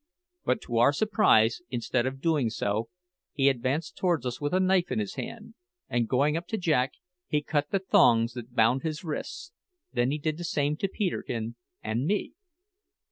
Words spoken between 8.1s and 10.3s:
that bound his wrists; then he